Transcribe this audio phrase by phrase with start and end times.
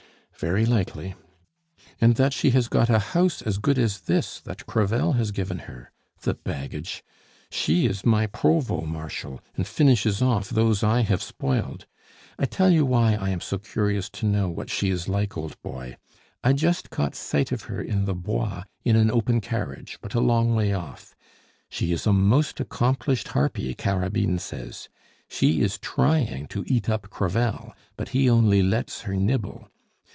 [0.39, 1.13] "Very likely."
[1.99, 5.59] "And that she has got a house as good as this, that Crevel has given
[5.69, 5.91] her.
[6.23, 7.03] The baggage!
[7.51, 11.85] She is my provost marshal, and finishes off those I have spoiled.
[12.39, 15.61] I tell you why I am so curious to know what she is like, old
[15.61, 15.97] boy;
[16.43, 20.19] I just caught sight of her in the Bois, in an open carriage but a
[20.21, 21.15] long way off.
[21.69, 24.89] She is a most accomplished harpy, Carabine says.
[25.29, 29.67] She is trying to eat up Crevel, but he only lets her nibble.